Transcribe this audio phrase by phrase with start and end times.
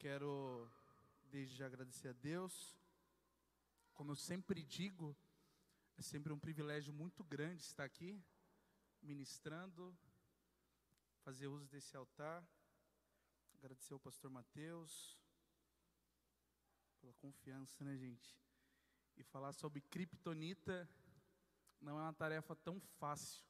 [0.00, 0.66] Quero
[1.30, 2.74] desde já agradecer a Deus.
[3.92, 5.14] Como eu sempre digo,
[5.98, 8.18] é sempre um privilégio muito grande estar aqui,
[9.02, 9.94] ministrando,
[11.22, 12.42] fazer uso desse altar.
[13.52, 15.20] Agradecer ao pastor Mateus
[16.98, 18.40] pela confiança, né, gente?
[19.18, 20.88] E falar sobre criptonita
[21.78, 23.44] não é uma tarefa tão fácil.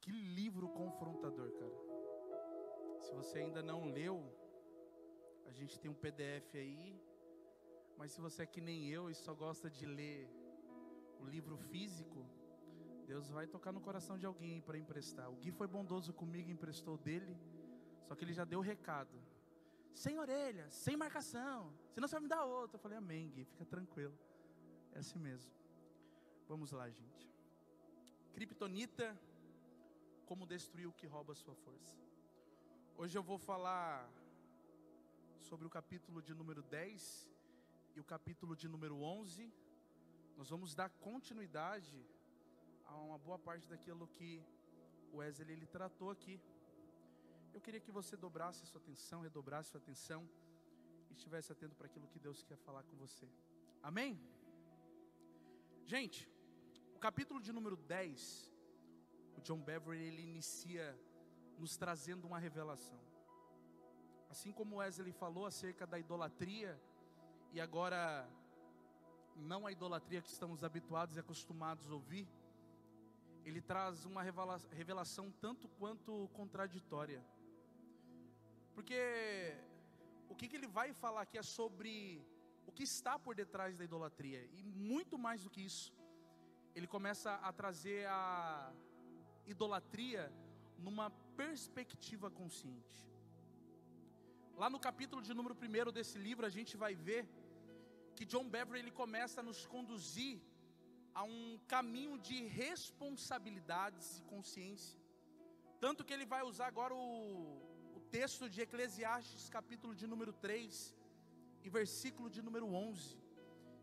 [0.00, 3.02] Que livro confrontador, cara.
[3.02, 4.45] Se você ainda não leu,
[5.46, 7.00] a gente tem um PDF aí.
[7.96, 10.28] Mas se você é que nem eu e só gosta de ler
[11.18, 12.26] o livro físico,
[13.06, 15.30] Deus vai tocar no coração de alguém para emprestar.
[15.30, 17.36] O Gui foi bondoso comigo, emprestou dele,
[18.04, 19.16] só que ele já deu o recado.
[19.94, 22.76] Sem orelha, sem marcação, senão você vai me dar outro.
[22.76, 24.18] Eu falei, amém, Gui, fica tranquilo.
[24.92, 25.52] É assim mesmo.
[26.46, 27.32] Vamos lá, gente.
[28.34, 29.18] Kryptonita,
[30.26, 31.96] como destruir o que rouba a sua força.
[32.98, 34.10] Hoje eu vou falar
[35.48, 37.30] sobre o capítulo de número 10
[37.94, 39.52] e o capítulo de número 11.
[40.36, 41.96] Nós vamos dar continuidade
[42.84, 44.30] a uma boa parte daquilo que
[45.12, 46.40] o Wesley ele tratou aqui.
[47.54, 50.28] Eu queria que você dobrasse sua atenção, redobrasse sua atenção
[51.10, 53.28] e estivesse atento para aquilo que Deus quer falar com você.
[53.90, 54.20] Amém?
[55.84, 56.28] Gente,
[56.96, 58.52] o capítulo de número 10,
[59.38, 60.86] o John Beverly ele inicia
[61.56, 63.00] nos trazendo uma revelação.
[64.36, 66.78] Assim como Wesley falou acerca da idolatria,
[67.54, 68.28] e agora
[69.34, 72.28] não a idolatria que estamos habituados e acostumados a ouvir,
[73.46, 74.22] ele traz uma
[74.80, 77.24] revelação tanto quanto contraditória.
[78.74, 79.00] Porque
[80.28, 82.22] o que, que ele vai falar aqui é sobre
[82.66, 85.94] o que está por detrás da idolatria, e muito mais do que isso
[86.74, 88.70] ele começa a trazer a
[89.46, 90.30] idolatria
[90.76, 93.15] numa perspectiva consciente.
[94.60, 97.22] Lá no capítulo de número 1 desse livro, a gente vai ver
[98.16, 100.40] que John Beverly ele começa a nos conduzir
[101.14, 104.98] a um caminho de responsabilidades e consciência.
[105.78, 107.02] Tanto que ele vai usar agora o,
[107.98, 110.96] o texto de Eclesiastes, capítulo de número 3,
[111.62, 113.18] e versículo de número 11,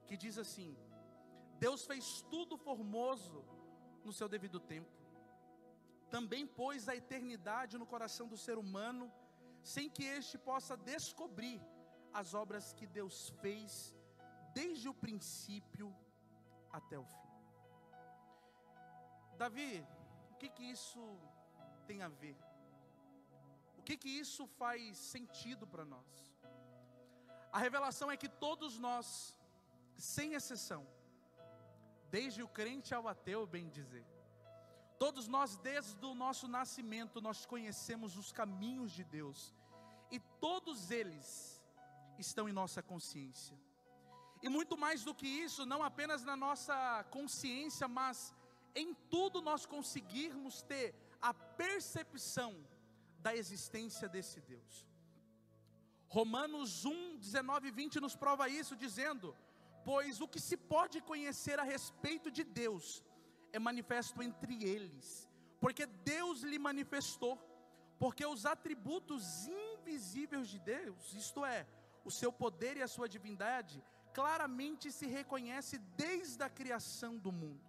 [0.07, 0.75] que diz assim:
[1.59, 3.45] Deus fez tudo formoso
[4.03, 4.89] no seu devido tempo.
[6.09, 9.11] Também pôs a eternidade no coração do ser humano,
[9.63, 11.61] sem que este possa descobrir
[12.13, 13.95] as obras que Deus fez
[14.53, 15.95] desde o princípio
[16.71, 17.29] até o fim.
[19.37, 19.85] Davi,
[20.31, 21.01] o que que isso
[21.87, 22.37] tem a ver?
[23.77, 26.33] O que que isso faz sentido para nós?
[27.51, 29.37] A revelação é que todos nós,
[29.97, 30.87] sem exceção,
[32.09, 34.05] desde o crente ao ateu, bem dizer.
[35.03, 39.53] Todos nós, desde o nosso nascimento, nós conhecemos os caminhos de Deus,
[40.09, 41.27] e todos eles
[42.17, 43.57] estão em nossa consciência.
[44.41, 46.77] E muito mais do que isso, não apenas na nossa
[47.17, 48.33] consciência, mas
[48.73, 52.51] em tudo nós conseguirmos ter a percepção
[53.19, 54.87] da existência desse Deus.
[56.07, 59.35] Romanos 1, 19 e 20 nos prova isso, dizendo:
[59.83, 63.03] Pois o que se pode conhecer a respeito de Deus
[63.53, 65.29] é manifesto entre eles,
[65.61, 67.35] porque Deus lhe manifestou,
[67.99, 71.65] porque os atributos invisíveis de Deus, isto é,
[72.03, 73.81] o seu poder e a sua divindade,
[74.13, 77.63] claramente se reconhece desde a criação do mundo,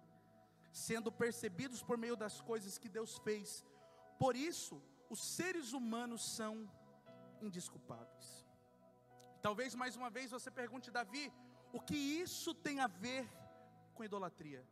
[0.71, 3.63] sendo percebidos por meio das coisas que Deus fez.
[4.17, 6.69] Por isso, os seres humanos são
[7.41, 8.45] indisculpáveis.
[9.41, 11.31] Talvez mais uma vez você pergunte, Davi,
[11.71, 13.29] o que isso tem a ver
[13.93, 14.65] com idolatria?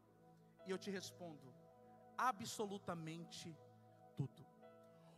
[0.65, 1.53] E eu te respondo:
[2.17, 3.57] absolutamente
[4.15, 4.45] tudo.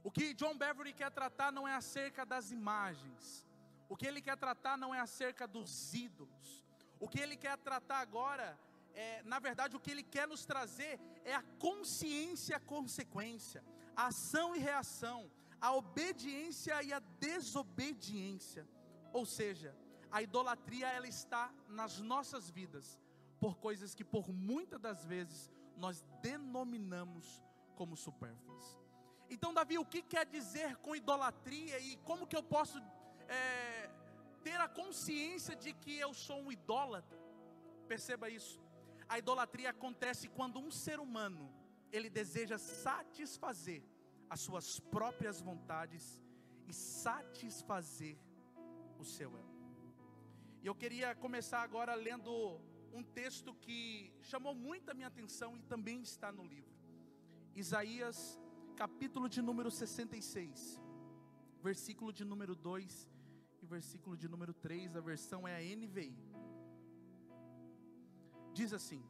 [0.03, 3.47] O que John Beverly quer tratar não é acerca das imagens,
[3.89, 6.63] o que ele quer tratar não é acerca dos ídolos,
[6.99, 8.57] o que ele quer tratar agora
[8.95, 13.63] é, na verdade, o que ele quer nos trazer é a consciência a consequência,
[13.95, 15.29] a ação e reação,
[15.59, 18.67] a obediência e a desobediência.
[19.11, 19.75] Ou seja,
[20.09, 22.97] a idolatria ela está nas nossas vidas
[23.39, 27.43] por coisas que por muitas das vezes nós denominamos
[27.75, 28.79] como supérfluas.
[29.29, 32.79] Então, Davi, o que quer dizer com idolatria e como que eu posso
[33.27, 33.89] é,
[34.43, 37.19] ter a consciência de que eu sou um idólatra?
[37.87, 38.61] Perceba isso.
[39.07, 41.53] A idolatria acontece quando um ser humano
[41.91, 43.83] ele deseja satisfazer
[44.29, 46.21] as suas próprias vontades
[46.67, 48.17] e satisfazer
[48.99, 49.55] o seu ego.
[50.63, 52.59] E eu queria começar agora lendo
[52.95, 53.77] um texto que
[54.21, 56.73] chamou muito a minha atenção e também está no livro.
[57.53, 58.39] Isaías,
[58.77, 60.81] capítulo de número 66,
[61.61, 63.09] versículo de número 2
[63.61, 66.17] e versículo de número 3, a versão é a NVI.
[68.53, 69.03] Diz assim: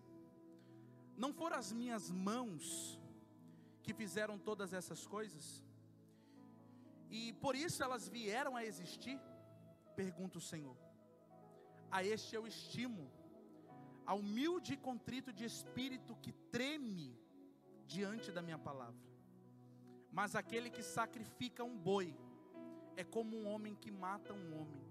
[1.16, 3.00] Não foram as minhas mãos
[3.84, 5.64] que fizeram todas essas coisas?
[7.12, 9.20] E por isso elas vieram a existir?
[9.96, 10.76] Pergunta o Senhor.
[11.92, 13.12] A este eu estimo,
[14.06, 17.18] ao humilde e contrito de espírito que treme
[17.88, 19.04] diante da minha palavra.
[20.12, 22.16] Mas aquele que sacrifica um boi
[22.96, 24.84] é como um homem que mata um homem.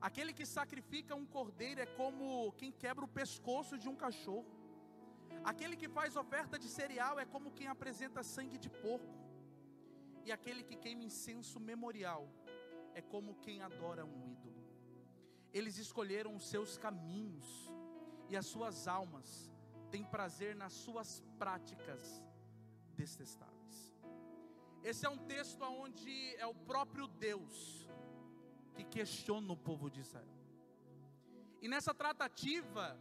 [0.00, 4.46] Aquele que sacrifica um cordeiro é como quem quebra o pescoço de um cachorro.
[5.44, 9.16] Aquele que faz oferta de cereal é como quem apresenta sangue de porco.
[10.24, 12.28] E aquele que queima incenso memorial
[12.94, 14.62] é como quem adora um ídolo.
[15.52, 17.48] Eles escolheram os seus caminhos
[18.28, 19.50] e as suas almas
[19.90, 22.22] têm prazer nas suas práticas
[22.94, 23.94] detestáveis.
[24.82, 27.88] Esse é um texto onde é o próprio Deus
[28.74, 30.38] que questiona o povo de Israel.
[31.60, 32.98] E nessa tratativa,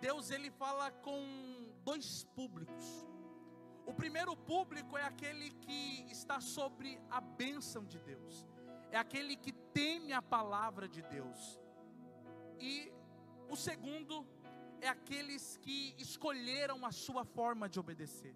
[0.00, 1.22] Deus ele fala com
[1.84, 3.06] dois públicos.
[3.84, 8.46] O primeiro público é aquele que está sobre a bênção de Deus,
[8.90, 11.58] é aquele que teme a palavra de Deus.
[12.58, 12.92] E
[13.48, 14.26] o segundo
[14.80, 18.34] é aqueles que escolheram a sua forma de obedecer,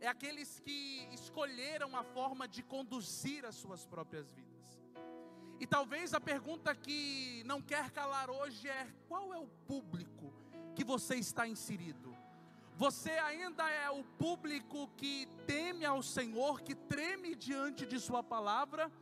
[0.00, 4.66] é aqueles que escolheram a forma de conduzir as suas próprias vidas.
[5.58, 10.32] E talvez a pergunta que não quer calar hoje é: qual é o público
[10.74, 12.14] que você está inserido?
[12.76, 18.92] Você ainda é o público que teme ao Senhor, que treme diante de Sua palavra?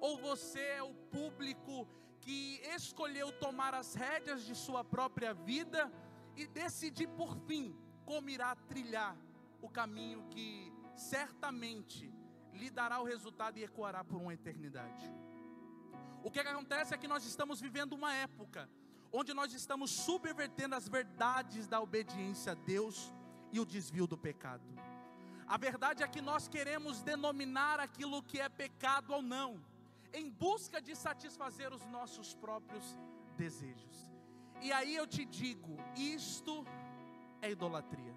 [0.00, 1.88] Ou você é o público
[2.20, 5.90] que escolheu tomar as rédeas de sua própria vida
[6.36, 9.16] e decidir por fim como irá trilhar
[9.60, 12.12] o caminho que certamente
[12.52, 15.04] lhe dará o resultado e ecoará por uma eternidade?
[16.22, 18.68] O que acontece é que nós estamos vivendo uma época
[19.12, 23.12] onde nós estamos subvertendo as verdades da obediência a Deus
[23.52, 24.64] e o desvio do pecado.
[25.46, 29.62] A verdade é que nós queremos denominar aquilo que é pecado ou não,
[30.14, 32.98] em busca de satisfazer os nossos próprios
[33.36, 34.11] desejos.
[34.62, 36.64] E aí eu te digo, isto
[37.40, 38.14] é idolatria.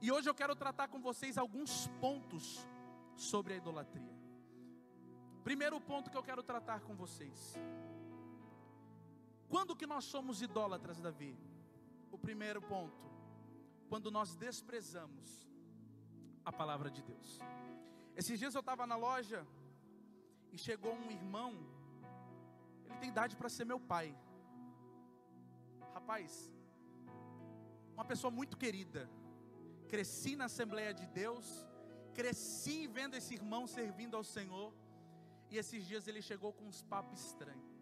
[0.00, 2.66] E hoje eu quero tratar com vocês alguns pontos
[3.14, 4.16] sobre a idolatria.
[5.44, 7.54] Primeiro ponto que eu quero tratar com vocês.
[9.48, 11.36] Quando que nós somos idólatras, Davi?
[12.10, 13.04] O primeiro ponto,
[13.88, 15.46] quando nós desprezamos
[16.44, 17.38] a palavra de Deus.
[18.16, 19.46] Esses dias eu estava na loja
[20.50, 21.52] e chegou um irmão,
[22.84, 24.16] ele tem idade para ser meu pai.
[25.94, 26.50] Rapaz,
[27.94, 29.08] uma pessoa muito querida.
[29.88, 31.46] Cresci na Assembleia de Deus,
[32.14, 34.72] cresci vendo esse irmão servindo ao Senhor.
[35.50, 37.72] E esses dias ele chegou com uns papos estranhos.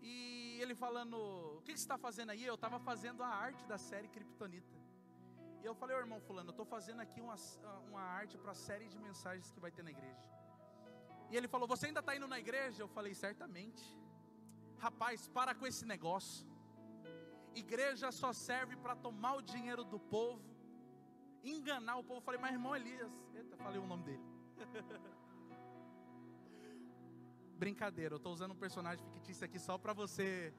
[0.00, 1.16] E ele falando:
[1.58, 2.44] O que, você está fazendo aí?
[2.44, 4.78] Eu estava fazendo a arte da série Kryptonita.
[5.62, 7.34] E eu falei: Ô irmão Fulano, eu estou fazendo aqui uma,
[7.88, 10.24] uma arte para a série de mensagens que vai ter na igreja.
[11.30, 12.80] E ele falou: Você ainda está indo na igreja?
[12.82, 13.84] Eu falei: Certamente.
[14.78, 16.46] Rapaz, para com esse negócio.
[17.54, 20.42] Igreja só serve para tomar o dinheiro do povo,
[21.42, 22.20] enganar o povo.
[22.20, 24.22] Falei: Mas irmão Elias, eita, falei o nome dele.
[27.58, 30.54] Brincadeira, eu estou usando um personagem fictício aqui só para você,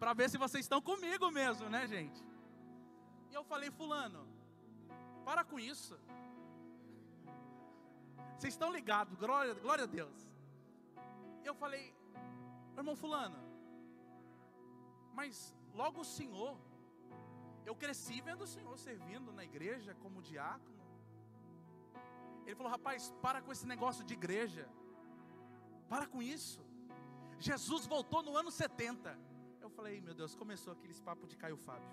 [0.00, 2.20] para ver se vocês estão comigo mesmo, né, gente?
[3.30, 4.26] E eu falei, Fulano,
[5.24, 5.96] para com isso.
[8.36, 10.28] Vocês estão ligados, glória, glória a Deus.
[11.44, 11.94] Eu falei,
[12.76, 13.51] irmão Fulano,
[15.12, 16.56] mas logo o Senhor,
[17.64, 20.80] eu cresci vendo o Senhor servindo na igreja como diácono.
[22.44, 24.68] Ele falou, rapaz, para com esse negócio de igreja.
[25.88, 26.60] Para com isso.
[27.38, 29.18] Jesus voltou no ano 70.
[29.60, 31.90] Eu falei, meu Deus, começou aqueles papos de Caio Fábio.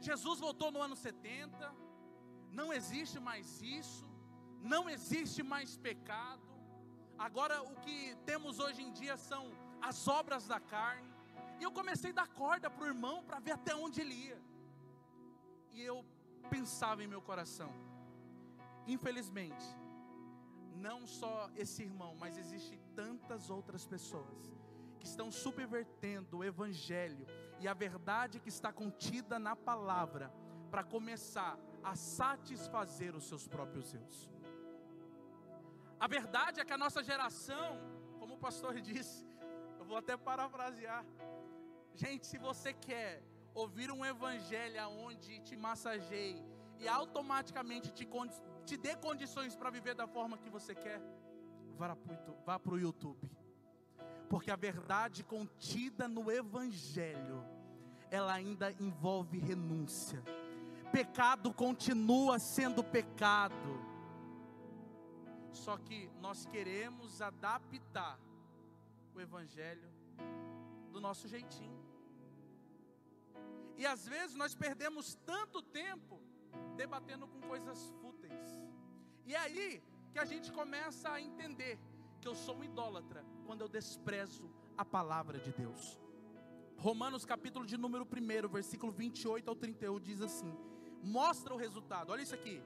[0.00, 1.74] Jesus voltou no ano 70.
[2.50, 4.06] Não existe mais isso.
[4.62, 6.42] Não existe mais pecado.
[7.18, 9.42] Agora o que temos hoje em dia são
[9.80, 11.15] as obras da carne.
[11.58, 14.40] E eu comecei a dar corda para o irmão para ver até onde ele ia.
[15.72, 16.04] E eu
[16.50, 17.72] pensava em meu coração.
[18.86, 19.66] Infelizmente,
[20.76, 24.54] não só esse irmão, mas existem tantas outras pessoas
[25.00, 27.26] que estão subvertendo o evangelho
[27.60, 30.32] e a verdade que está contida na palavra
[30.70, 34.30] para começar a satisfazer os seus próprios eus.
[35.98, 37.78] A verdade é que a nossa geração,
[38.18, 39.26] como o pastor disse,
[39.78, 41.04] eu vou até parafrasear.
[41.96, 43.22] Gente, se você quer
[43.54, 46.44] ouvir um evangelho onde te massageie
[46.78, 48.06] e automaticamente te
[48.66, 51.00] te dê condições para viver da forma que você quer,
[52.44, 53.30] vá para o YouTube.
[54.28, 57.44] Porque a verdade contida no Evangelho,
[58.10, 60.22] ela ainda envolve renúncia.
[60.90, 63.54] Pecado continua sendo pecado.
[65.52, 68.18] Só que nós queremos adaptar
[69.14, 69.88] o Evangelho
[70.90, 71.85] do nosso jeitinho.
[73.76, 76.20] E às vezes nós perdemos tanto tempo
[76.76, 78.58] debatendo com coisas fúteis.
[79.24, 81.78] E é aí que a gente começa a entender
[82.20, 86.00] que eu sou um idólatra quando eu desprezo a palavra de Deus.
[86.78, 90.54] Romanos capítulo de número 1, versículo 28 ao 31 diz assim:
[91.02, 92.10] Mostra o resultado.
[92.10, 92.62] Olha isso aqui.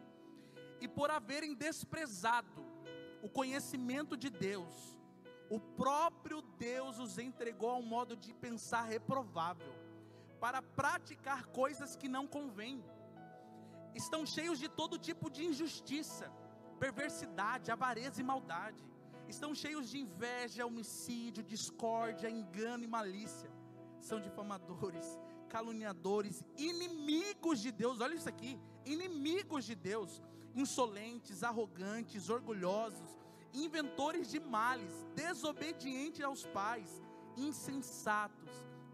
[0.80, 2.64] E por haverem desprezado
[3.22, 4.98] o conhecimento de Deus,
[5.48, 9.72] o próprio Deus os entregou a um modo de pensar reprovável,
[10.40, 12.82] para praticar coisas que não convêm.
[13.94, 16.32] Estão cheios de todo tipo de injustiça,
[16.78, 18.82] perversidade, avareza e maldade.
[19.28, 23.50] Estão cheios de inveja, homicídio, discórdia, engano e malícia.
[24.00, 25.06] São difamadores,
[25.48, 28.00] caluniadores, inimigos de Deus.
[28.00, 30.22] Olha isso aqui: inimigos de Deus,
[30.54, 33.10] insolentes, arrogantes, orgulhosos,
[33.52, 37.02] inventores de males, desobedientes aos pais,
[37.36, 38.50] insensatos,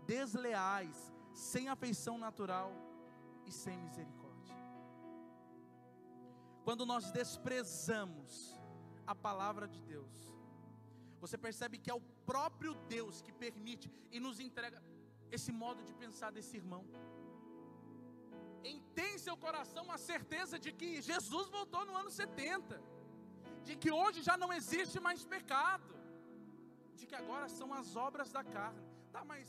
[0.06, 2.72] desleais, sem afeição natural
[3.44, 4.56] e sem misericórdia.
[6.64, 8.58] Quando nós desprezamos
[9.06, 10.14] a palavra de Deus,
[11.20, 14.82] você percebe que é o próprio Deus que permite e nos entrega
[15.30, 16.84] esse modo de pensar desse irmão.
[18.64, 18.82] Em
[19.26, 22.80] seu coração a certeza de que Jesus voltou no ano 70,
[23.68, 25.92] de que hoje já não existe mais pecado,
[26.98, 28.84] de que agora são as obras da carne.
[29.14, 29.46] Tá, mas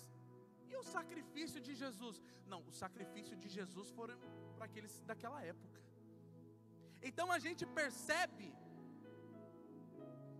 [0.81, 2.21] o sacrifício de Jesus?
[2.51, 4.17] Não, o sacrifício de Jesus foram
[4.55, 5.79] para aqueles daquela época.
[7.09, 8.47] Então a gente percebe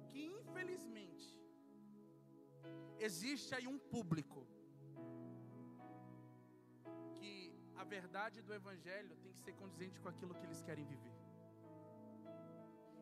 [0.09, 1.27] que infelizmente
[3.07, 4.39] existe aí um público
[7.17, 7.33] que
[7.75, 11.15] a verdade do evangelho tem que ser condizente com aquilo que eles querem viver.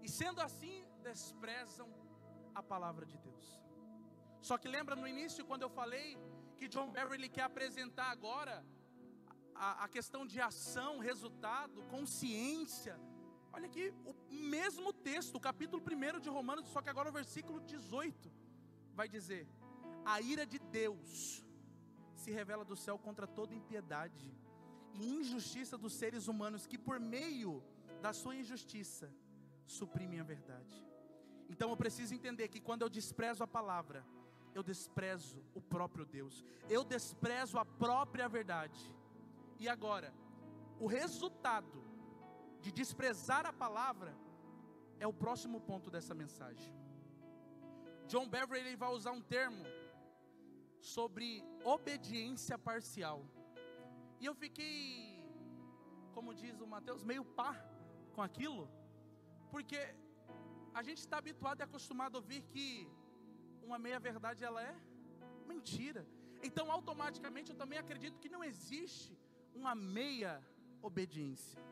[0.06, 1.90] E sendo assim, desprezam
[2.54, 3.48] a palavra de Deus.
[4.48, 6.08] Só que lembra no início quando eu falei
[6.56, 8.66] que John Beverly quer apresentar agora
[9.54, 13.00] a, a questão de ação, resultado, consciência,
[13.56, 17.62] Olha aqui, o mesmo texto, o capítulo 1 de Romanos, só que agora o versículo
[17.62, 18.30] 18
[18.94, 19.48] vai dizer:
[20.04, 21.42] A ira de Deus
[22.16, 24.30] se revela do céu contra toda impiedade
[24.94, 27.64] e injustiça dos seres humanos que por meio
[28.02, 29.10] da sua injustiça
[29.66, 30.86] suprimem a verdade.
[31.50, 34.06] Então eu preciso entender que quando eu desprezo a palavra,
[34.58, 38.82] eu desprezo o próprio Deus, eu desprezo a própria verdade.
[39.60, 40.14] E agora,
[40.80, 41.84] o resultado
[42.62, 44.12] de desprezar a palavra,
[45.00, 46.74] é o próximo ponto dessa mensagem.
[48.08, 49.66] John Beverly ele vai usar um termo
[50.80, 53.26] sobre obediência parcial.
[54.20, 55.22] E eu fiquei,
[56.14, 57.54] como diz o Mateus, meio pá
[58.14, 58.70] com aquilo,
[59.52, 59.80] porque
[60.74, 62.88] a gente está habituado e acostumado a ouvir que
[63.66, 64.76] uma meia verdade ela é
[65.52, 66.04] mentira.
[66.48, 69.12] Então, automaticamente, eu também acredito que não existe
[69.54, 70.34] uma meia
[70.82, 71.66] obediência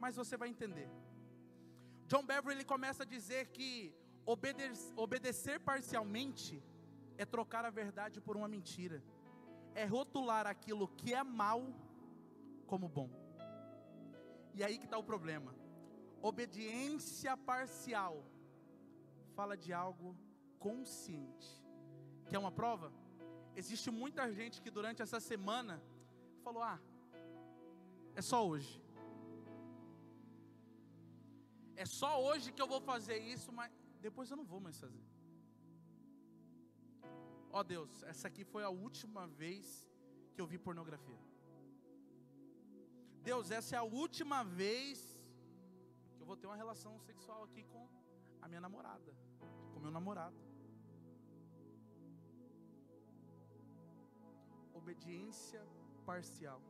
[0.00, 0.88] mas você vai entender.
[2.08, 6.62] John Beverly começa a dizer que obedecer, obedecer parcialmente
[7.18, 9.02] é trocar a verdade por uma mentira,
[9.74, 11.62] é rotular aquilo que é mal
[12.66, 13.10] como bom.
[14.54, 15.54] E aí que está o problema.
[16.22, 18.24] Obediência parcial
[19.36, 20.16] fala de algo
[20.66, 21.50] consciente.
[22.30, 22.92] Quer uma prova?
[23.60, 25.82] Existe muita gente que durante essa semana
[26.44, 26.78] falou: Ah,
[28.14, 28.74] é só hoje.
[31.84, 33.72] É só hoje que eu vou fazer isso, mas
[34.06, 35.04] depois eu não vou mais fazer.
[37.52, 39.64] Ó oh Deus, essa aqui foi a última vez
[40.34, 41.20] que eu vi pornografia.
[43.30, 44.98] Deus, essa é a última vez
[46.14, 47.88] que eu vou ter uma relação sexual aqui com
[48.40, 49.12] a minha namorada,
[49.72, 50.49] com meu namorado.
[54.82, 55.62] Obediência
[56.10, 56.60] parcial.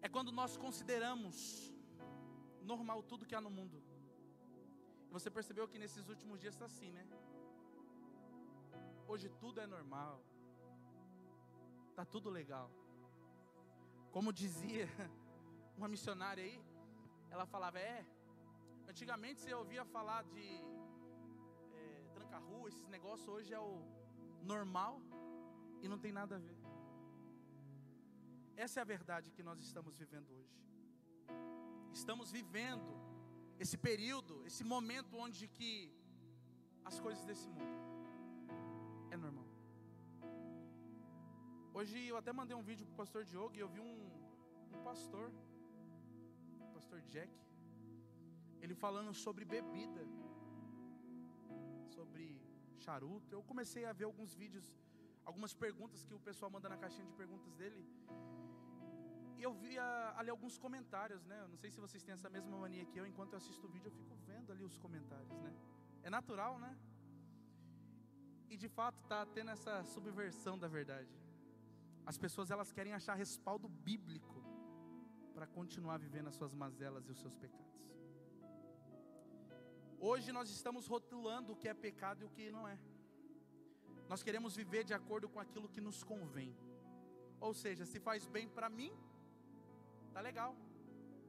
[0.00, 1.36] É quando nós consideramos
[2.72, 3.78] normal tudo que há no mundo.
[5.14, 7.04] Você percebeu que nesses últimos dias está assim, né?
[9.06, 10.14] Hoje tudo é normal.
[11.96, 12.70] Tá tudo legal.
[14.12, 14.86] Como dizia
[15.78, 16.58] uma missionária aí,
[17.30, 18.06] ela falava: é.
[18.92, 20.46] Antigamente você ouvia falar de
[21.78, 23.82] é, tranca-rua, esses negócios, hoje é o
[24.42, 25.00] normal
[25.82, 26.56] e não tem nada a ver.
[28.56, 30.58] Essa é a verdade que nós estamos vivendo hoje
[32.00, 32.90] estamos vivendo
[33.62, 35.70] esse período, esse momento onde que
[36.84, 37.76] as coisas desse mundo.
[39.10, 39.46] É normal.
[41.78, 43.96] Hoje eu até mandei um vídeo para o pastor Diogo e eu vi um,
[44.74, 45.26] um pastor,
[46.60, 47.32] o pastor Jack,
[48.62, 50.02] ele falando sobre bebida,
[51.96, 52.24] sobre
[52.84, 53.32] charuto.
[53.34, 54.66] Eu comecei a ver alguns vídeos,
[55.28, 57.82] algumas perguntas que o pessoal manda na caixinha de perguntas dele.
[59.38, 59.72] E eu vi
[60.18, 61.36] ali alguns comentários, né?
[61.44, 63.70] Eu não sei se vocês têm essa mesma mania que eu, enquanto eu assisto o
[63.74, 65.52] vídeo, eu fico vendo ali os comentários, né?
[66.02, 66.72] É natural, né?
[68.52, 71.14] E de fato está tendo essa subversão da verdade.
[72.10, 74.42] As pessoas elas querem achar respaldo bíblico
[75.34, 77.78] para continuar vivendo as suas mazelas e os seus pecados.
[80.00, 82.78] Hoje nós estamos rotulando o que é pecado e o que não é.
[84.08, 86.56] Nós queremos viver de acordo com aquilo que nos convém.
[87.40, 88.92] Ou seja, se faz bem para mim,
[90.18, 90.56] Tá legal.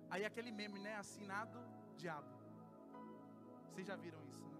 [0.09, 0.95] Aí aquele meme, né?
[0.95, 1.59] Assinado
[1.95, 2.27] diabo.
[3.67, 4.57] Vocês já viram isso, né?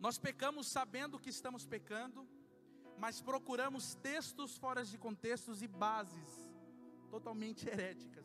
[0.00, 2.26] Nós pecamos sabendo que estamos pecando,
[2.96, 6.48] mas procuramos textos fora de contextos e bases
[7.10, 8.24] totalmente heréticas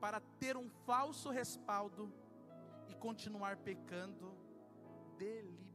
[0.00, 2.12] para ter um falso respaldo
[2.88, 4.36] e continuar pecando
[5.16, 5.71] deliberadamente.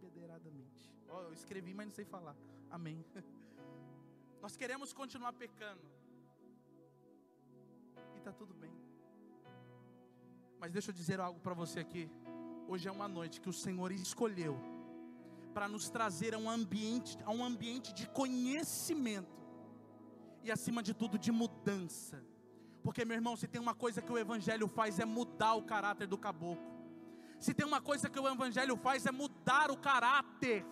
[1.07, 2.35] Eu escrevi, mas não sei falar.
[2.69, 3.03] Amém.
[4.41, 5.97] Nós queremos continuar pecando
[8.29, 8.71] está tudo bem.
[10.59, 12.09] Mas deixa eu dizer algo para você aqui.
[12.67, 14.59] Hoje é uma noite que o Senhor escolheu
[15.53, 19.41] para nos trazer a um ambiente, a um ambiente de conhecimento
[20.43, 22.21] e acima de tudo de mudança.
[22.83, 26.07] Porque meu irmão, se tem uma coisa que o evangelho faz é mudar o caráter
[26.07, 26.75] do caboclo.
[27.39, 30.65] Se tem uma coisa que o evangelho faz é mudar o caráter.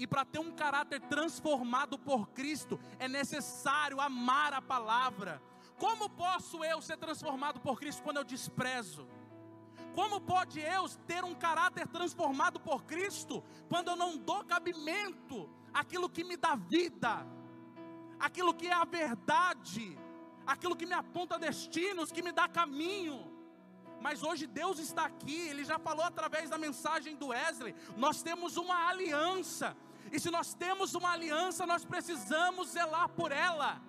[0.00, 5.42] E para ter um caráter transformado por Cristo, é necessário amar a palavra,
[5.76, 9.06] como posso eu ser transformado por Cristo quando eu desprezo?
[9.94, 16.08] Como pode eu ter um caráter transformado por Cristo quando eu não dou cabimento àquilo
[16.08, 17.26] que me dá vida,
[18.18, 19.98] aquilo que é a verdade,
[20.46, 23.30] aquilo que me aponta destinos, que me dá caminho?
[24.00, 28.56] Mas hoje Deus está aqui, Ele já falou através da mensagem do Wesley: nós temos
[28.56, 29.76] uma aliança,
[30.12, 33.80] e se nós temos uma aliança, nós precisamos zelar por ela.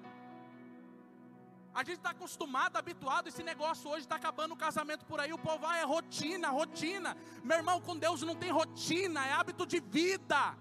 [1.74, 5.38] A gente está acostumado, habituado, esse negócio hoje está acabando o casamento por aí, o
[5.38, 7.16] povo vai, ah, é rotina, rotina.
[7.44, 10.58] Meu irmão, com Deus não tem rotina, é hábito de vida.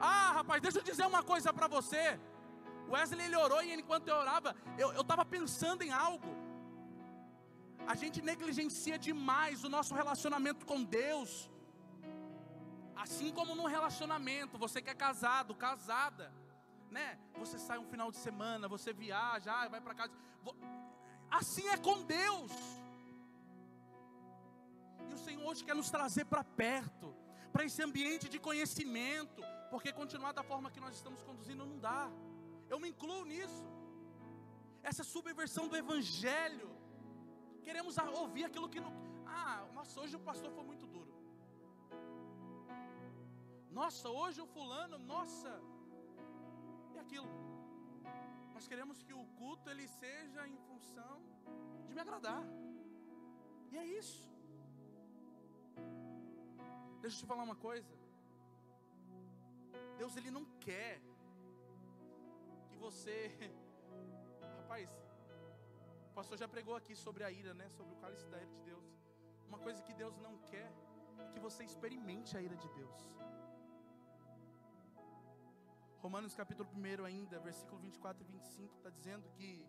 [0.00, 2.18] Ah, rapaz, deixa eu dizer uma coisa para você.
[2.88, 6.30] Wesley ele orou e enquanto eu orava, eu estava pensando em algo.
[7.86, 11.50] A gente negligencia demais o nosso relacionamento com Deus.
[13.02, 16.32] Assim como no relacionamento, você que é casado, casada
[16.92, 17.18] né?
[17.38, 20.12] Você sai um final de semana, você viaja, vai para casa.
[21.30, 22.52] Assim é com Deus.
[25.10, 27.14] E o Senhor hoje quer nos trazer para perto,
[27.52, 32.10] para esse ambiente de conhecimento, porque continuar da forma que nós estamos conduzindo não dá.
[32.68, 33.64] Eu me incluo nisso.
[34.82, 36.70] Essa subversão do evangelho.
[37.62, 38.92] Queremos ouvir aquilo que não.
[39.26, 40.81] Ah, nossa, hoje o pastor foi muito.
[43.80, 45.52] Nossa, hoje o fulano, nossa,
[47.02, 47.30] aquilo.
[48.54, 51.14] Nós queremos que o culto ele seja em função
[51.86, 52.44] de me agradar.
[53.72, 54.22] E é isso.
[57.00, 57.92] Deixa eu te falar uma coisa.
[59.98, 61.00] Deus ele não quer
[62.68, 63.16] que você
[64.72, 64.90] Rapaz,
[66.10, 67.68] o pastor já pregou aqui sobre a ira, né?
[67.70, 68.86] Sobre o cálice da ira de Deus.
[69.48, 70.72] Uma coisa que Deus não quer
[71.18, 73.02] é que você experimente a ira de Deus.
[76.04, 79.64] Romanos capítulo 1 ainda, versículo 24 e 25, está dizendo que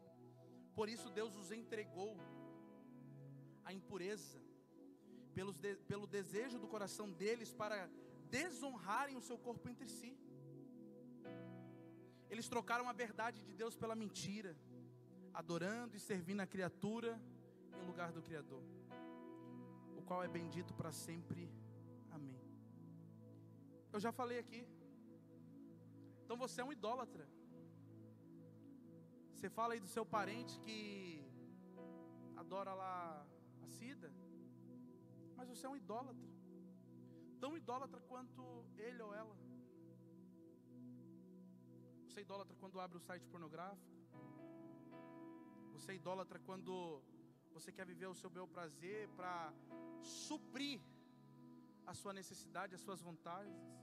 [0.73, 2.17] por isso Deus os entregou
[3.63, 4.41] a impureza,
[5.35, 7.87] pelos de, pelo desejo do coração deles para
[8.31, 10.17] desonrarem o seu corpo entre si.
[12.31, 14.57] Eles trocaram a verdade de Deus pela mentira,
[15.35, 17.21] adorando e servindo a criatura
[17.79, 18.63] em lugar do Criador,
[19.95, 21.47] o qual é bendito para sempre.
[22.09, 22.41] Amém.
[23.91, 24.67] Eu já falei aqui,
[26.23, 27.25] então você é um idólatra.
[29.33, 30.79] Você fala aí do seu parente que
[32.35, 33.27] adora lá
[33.61, 34.09] a Cida,
[35.37, 36.29] mas você é um idólatra.
[37.43, 38.43] Tão idólatra quanto
[38.77, 39.35] ele ou ela.
[42.05, 43.91] Você é idólatra quando abre o site pornográfico.
[45.73, 47.01] Você é idólatra quando
[47.55, 49.53] você quer viver o seu bel prazer para
[50.01, 50.79] suprir
[51.85, 53.82] a sua necessidade, as suas vontades.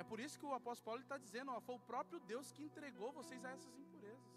[0.00, 2.62] É por isso que o apóstolo Paulo está dizendo: ó, foi o próprio Deus que
[2.68, 4.32] entregou vocês a essas impurezas.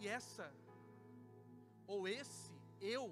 [0.00, 0.46] E essa,
[1.86, 3.04] ou esse eu,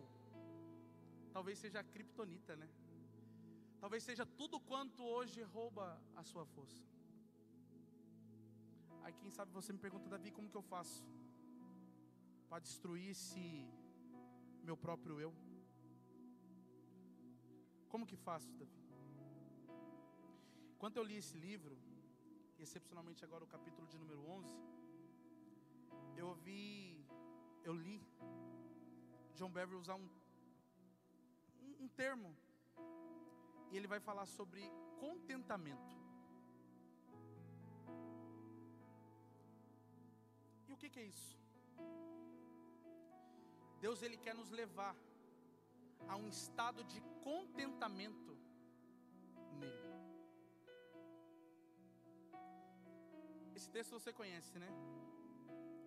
[1.33, 2.69] talvez seja a criptonita, né?
[3.83, 6.83] Talvez seja tudo quanto hoje rouba a sua força.
[9.03, 11.05] Aí quem sabe você me pergunta, Davi, como que eu faço
[12.49, 13.45] para destruir esse
[14.63, 15.33] meu próprio eu?
[17.89, 18.86] Como que faço, Davi?
[20.79, 21.77] Quando eu li esse livro,
[22.59, 24.55] excepcionalmente agora o capítulo de número 11,
[26.17, 27.05] eu ouvi,
[27.65, 28.01] eu li
[29.35, 30.09] John Beverly usar um,
[31.63, 32.37] um, um termo,
[33.71, 35.97] e ele vai falar sobre contentamento.
[40.69, 41.39] E o que, que é isso?
[43.81, 44.95] Deus ele quer nos levar
[46.09, 48.36] a um estado de contentamento
[53.67, 54.69] Esse texto você conhece, né?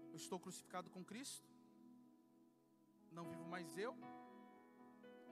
[0.09, 1.47] Eu estou crucificado com Cristo.
[3.17, 3.93] Não vivo mais eu,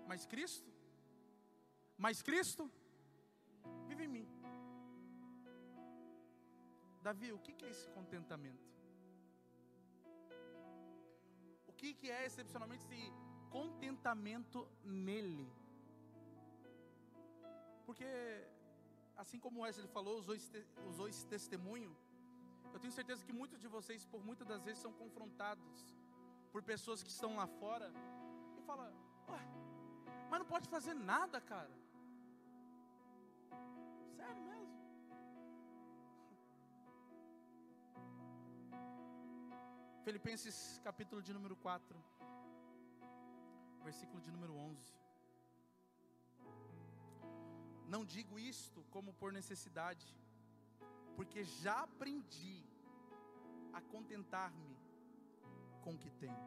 [0.09, 0.69] mas Cristo.
[1.97, 2.71] Mas Cristo
[3.89, 4.27] vive em mim.
[7.03, 8.65] Davi, o que é esse contentamento?
[11.67, 13.13] O que é excepcionalmente esse
[13.49, 15.51] contentamento nele?
[17.85, 18.09] Porque,
[19.17, 21.93] assim como Wesley falou, usou esse, usou esse testemunho
[22.73, 25.95] eu tenho certeza que muitos de vocês, por muitas das vezes, são confrontados
[26.51, 27.87] por pessoas que estão lá fora
[28.57, 28.85] e falam:
[29.29, 29.41] Ué,
[30.29, 31.75] mas não pode fazer nada, cara.
[34.17, 34.77] Sério mesmo?
[40.05, 42.03] Filipenses capítulo de número 4,
[43.83, 45.07] versículo de número 11.
[47.93, 50.05] Não digo isto como por necessidade,
[51.17, 52.57] porque já aprendi
[53.73, 54.77] a contentar-me
[55.83, 56.45] com o que tenho.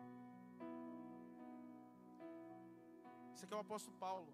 [3.34, 4.32] Isso aqui é o apóstolo Paulo.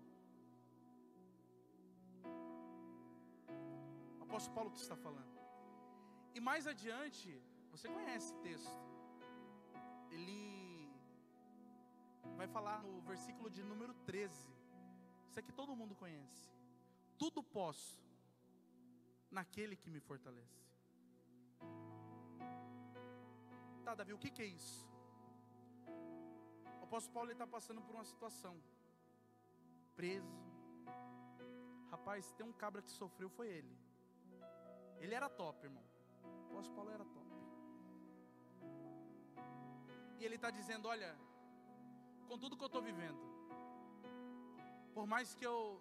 [4.20, 5.34] O apóstolo Paulo que está falando.
[6.34, 7.28] E mais adiante,
[7.70, 8.86] você conhece esse texto.
[10.10, 10.92] Ele
[12.36, 14.34] vai falar no versículo de número 13.
[15.30, 16.50] Isso aqui todo mundo conhece.
[17.16, 18.05] Tudo posso
[19.30, 20.66] naquele que me fortalece.
[23.84, 24.88] Tá, Davi, o que, que é isso?
[26.80, 28.60] O apóstolo Paulo está passando por uma situação.
[29.94, 30.36] Preso.
[31.90, 33.76] Rapaz, tem um cabra que sofreu, foi ele.
[34.98, 35.84] Ele era top, irmão.
[36.24, 37.26] O apóstolo Paulo era top.
[40.18, 41.16] E ele está dizendo: Olha,
[42.26, 43.20] com tudo que eu estou vivendo,
[44.94, 45.80] por mais que eu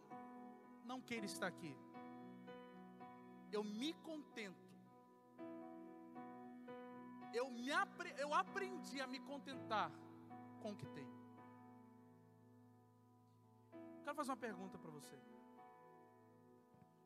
[0.84, 1.76] não queira estar aqui,
[3.56, 4.66] eu me contento.
[7.40, 7.72] Eu, me
[8.24, 9.90] eu aprendi a me contentar
[10.62, 11.16] com o que tenho.
[14.04, 15.18] Quero fazer uma pergunta para você.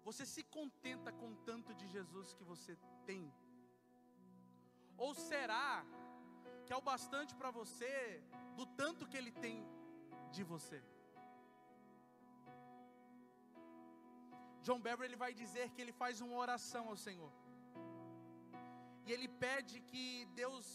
[0.07, 3.23] Você se contenta com tanto de Jesus que você tem?
[4.97, 5.85] Ou será
[6.65, 7.93] que é o bastante para você
[8.57, 9.57] do tanto que Ele tem
[10.31, 10.83] de você?
[14.69, 17.31] John Beverly ele vai dizer que ele faz uma oração ao Senhor.
[19.05, 20.03] E ele pede que
[20.41, 20.65] Deus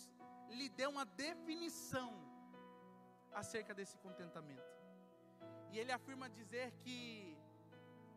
[0.56, 2.08] lhe dê uma definição
[3.40, 4.72] acerca desse contentamento.
[5.70, 6.98] E ele afirma dizer que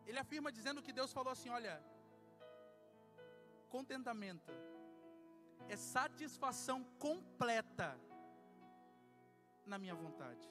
[0.07, 1.75] ele afirma dizendo que Deus falou assim, olha,
[3.69, 4.53] contentamento
[5.69, 7.89] é satisfação completa
[9.63, 10.47] na minha vontade.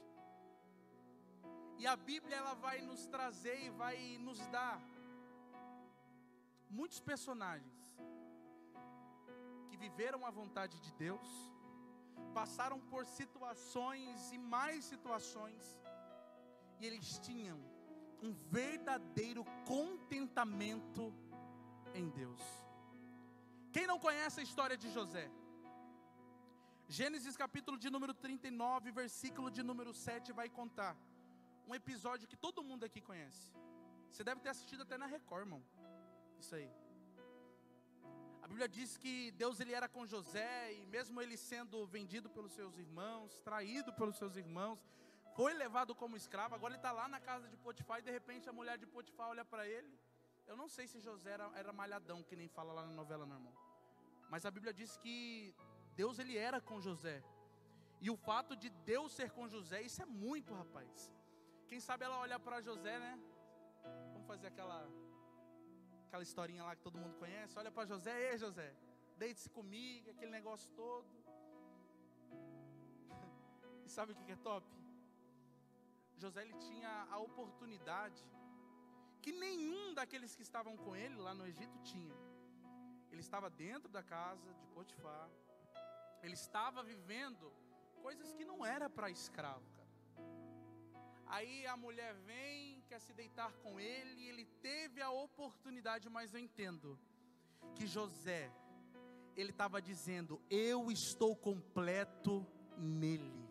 [1.81, 4.77] E a Bíblia ela vai nos trazer e vai nos dar
[6.70, 7.74] muitos personagens
[9.68, 11.29] que viveram a vontade de Deus,
[12.35, 15.62] passaram por situações e mais situações,
[16.81, 17.59] e eles tinham
[18.22, 21.12] um verdadeiro contentamento
[21.94, 22.40] em Deus.
[23.72, 25.31] Quem não conhece a história de José?
[26.88, 30.96] Gênesis capítulo de número 39, versículo de número 7 vai contar
[31.66, 33.52] um episódio que todo mundo aqui conhece.
[34.11, 35.62] Você deve ter assistido até na Record, irmão.
[36.38, 36.70] Isso aí.
[38.42, 42.53] A Bíblia diz que Deus ele era com José e mesmo ele sendo vendido pelos
[42.53, 44.79] seus irmãos, traído pelos seus irmãos,
[45.35, 46.55] foi levado como escravo.
[46.55, 49.29] Agora ele está lá na casa de Potifar e de repente a mulher de Potifar
[49.29, 49.99] olha para ele.
[50.46, 53.53] Eu não sei se José era, era malhadão, que nem fala lá na novela normal.
[54.31, 55.55] Mas a Bíblia diz que
[55.96, 57.22] Deus ele era com José.
[58.01, 61.12] E o fato de Deus ser com José, isso é muito, rapaz.
[61.66, 63.18] Quem sabe ela olha para José, né?
[64.12, 64.88] Vamos fazer aquela
[66.16, 67.59] aquela historinha lá que todo mundo conhece.
[67.59, 68.74] Olha para José, ei José,
[69.18, 71.07] deite-se comigo, aquele negócio todo.
[73.85, 74.66] e sabe o que é top?
[76.16, 78.24] José ele tinha a oportunidade
[79.20, 82.16] que nenhum daqueles que estavam com ele lá no Egito tinha.
[83.11, 85.29] Ele estava dentro da casa de Potifar.
[86.22, 87.52] Ele estava vivendo
[88.00, 89.94] coisas que não era para escravo, cara.
[91.26, 96.40] Aí a mulher vem, quer se deitar com ele, ele teve a oportunidade, mas eu
[96.40, 96.99] entendo
[97.75, 98.51] que José
[99.37, 102.46] ele estava dizendo: Eu estou completo
[102.79, 103.46] nele.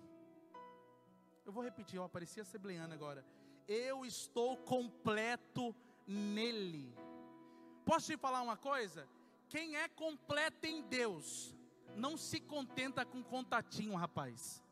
[1.46, 3.24] Eu vou repetir, apareci assembleando agora.
[3.68, 5.76] Eu estou completo
[6.08, 6.96] nele.
[7.86, 9.08] Posso te falar uma coisa?
[9.48, 11.56] Quem é completo em Deus,
[11.96, 14.65] não se contenta com contatinho, rapaz.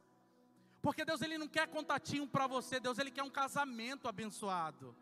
[0.83, 4.93] Porque Deus ele não quer contatinho para você, Deus ele quer um casamento abençoado.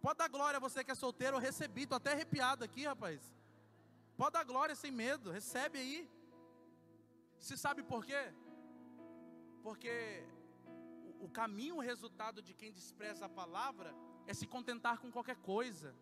[0.00, 3.20] Pode dar glória a você que é solteiro, eu recebi, tô até arrepiado aqui, rapaz.
[4.16, 6.10] Pode dar glória sem medo, recebe aí.
[7.38, 8.32] Você sabe por quê?
[9.62, 10.24] Porque
[11.20, 13.94] o caminho, o resultado de quem despreza a palavra
[14.26, 15.94] é se contentar com qualquer coisa.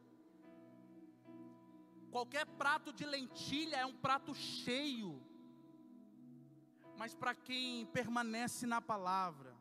[2.12, 5.20] Qualquer prato de lentilha é um prato cheio.
[7.02, 9.52] Mas para quem permanece na palavra,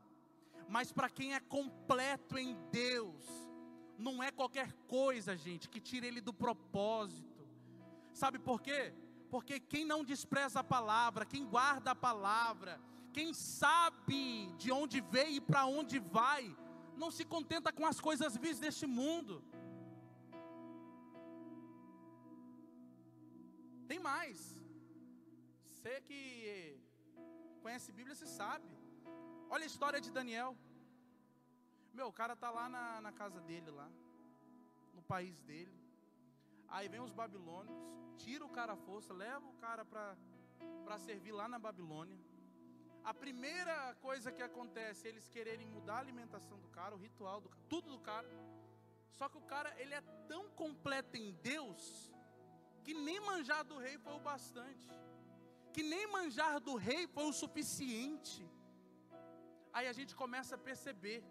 [0.69, 3.25] mas para quem é completo em Deus,
[3.97, 7.41] não é qualquer coisa, gente, que tire ele do propósito.
[8.13, 8.93] Sabe por quê?
[9.31, 12.79] Porque quem não despreza a palavra, quem guarda a palavra,
[13.11, 16.55] quem sabe de onde veio e para onde vai,
[16.95, 19.43] não se contenta com as coisas vis deste mundo.
[23.87, 24.39] Tem mais.
[25.71, 26.90] Você que
[27.65, 28.67] conhece Bíblia, você sabe.
[29.49, 30.51] Olha a história de Daniel.
[31.93, 33.89] Meu, o cara tá lá na, na casa dele, lá,
[34.97, 35.75] no país dele.
[36.67, 37.77] Aí vem os babilônios,
[38.23, 42.17] tira o cara a força, leva o cara para servir lá na Babilônia
[43.03, 47.41] a primeira coisa que acontece é eles quererem mudar a alimentação do cara, o ritual
[47.41, 48.29] do tudo do cara.
[49.11, 52.13] Só que o cara, ele é tão completo em Deus,
[52.83, 54.87] que nem manjar do rei foi o bastante.
[55.73, 58.41] Que nem manjar do rei foi o suficiente.
[59.73, 61.23] Aí a gente começa a perceber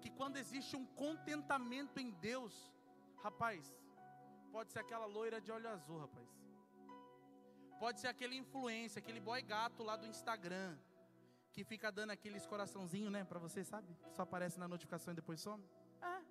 [0.00, 2.54] que quando existe um contentamento em Deus,
[3.22, 3.74] rapaz,
[4.50, 6.28] pode ser aquela loira de olho azul, rapaz.
[7.78, 10.76] Pode ser aquele influência, aquele boy gato lá do Instagram,
[11.52, 13.96] que fica dando aqueles coraçãozinho, né, para você, sabe?
[14.12, 15.64] Só aparece na notificação e depois some.
[16.02, 16.22] É.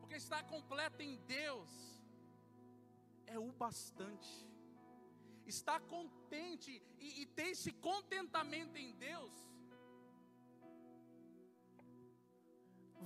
[0.00, 1.70] Porque estar completo em Deus
[3.26, 4.32] é o bastante.
[5.46, 9.34] Estar contente e, e ter esse contentamento em Deus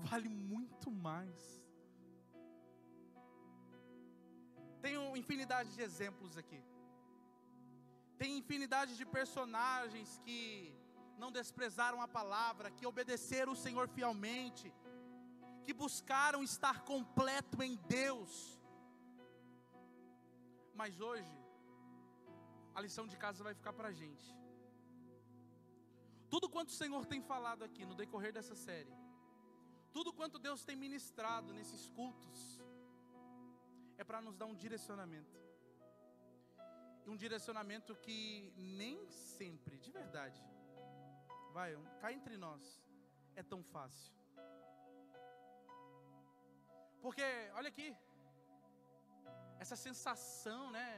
[0.09, 1.61] vale muito mais
[4.85, 6.61] Tenho infinidade de exemplos aqui.
[8.21, 10.75] Tem infinidade de personagens que
[11.19, 14.73] não desprezaram a palavra, que obedeceram o Senhor fielmente,
[15.65, 18.59] que buscaram estar completo em Deus.
[20.75, 21.31] Mas hoje,
[22.81, 24.27] a lição de casa vai ficar para a gente.
[26.33, 28.95] Tudo quanto o Senhor tem falado aqui no decorrer dessa série,
[29.93, 32.39] tudo quanto Deus tem ministrado nesses cultos,
[33.99, 35.37] é para nos dar um direcionamento.
[37.05, 38.19] E um direcionamento que
[38.57, 40.43] nem sempre, de verdade,
[41.53, 42.83] vai, cá entre nós,
[43.35, 44.15] é tão fácil.
[47.03, 47.23] Porque,
[47.55, 47.89] olha aqui,
[49.59, 50.89] essa sensação, né,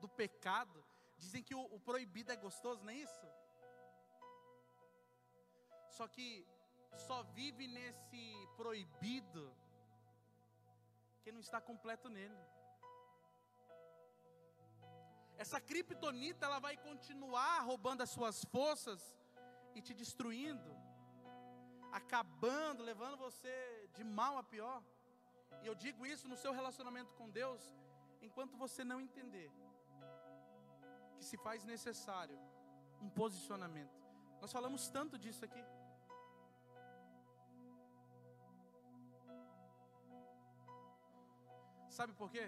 [0.00, 0.84] do pecado,
[1.22, 3.26] dizem que o, o proibido é gostoso, não é isso?
[5.96, 6.26] Só que
[7.06, 8.22] só vive nesse
[8.56, 9.42] proibido
[11.22, 12.40] quem não está completo nele.
[15.36, 19.00] Essa criptonita ela vai continuar roubando as suas forças
[19.74, 20.70] e te destruindo,
[22.00, 23.54] acabando, levando você
[23.96, 24.82] de mal a pior.
[25.62, 27.62] E eu digo isso no seu relacionamento com Deus,
[28.20, 29.50] enquanto você não entender
[31.20, 32.38] que se faz necessário
[33.04, 33.96] um posicionamento.
[34.42, 35.64] Nós falamos tanto disso aqui.
[41.98, 42.44] Sabe por quê?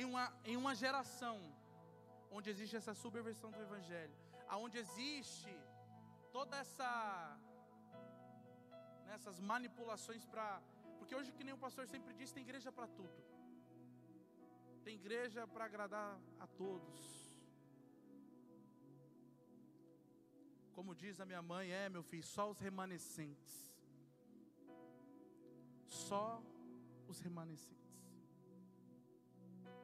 [0.00, 1.36] Em uma, em uma geração
[2.36, 4.16] onde existe essa subversão do Evangelho,
[4.54, 5.52] aonde existe
[6.36, 6.90] toda essa
[9.08, 10.46] nessas manipulações para
[10.98, 13.18] porque hoje que nem o pastor sempre diz tem igreja para tudo
[14.84, 17.00] tem igreja para agradar a todos
[20.72, 23.70] como diz a minha mãe é meu filho só os remanescentes
[25.90, 26.42] só
[27.08, 27.90] os remanescentes.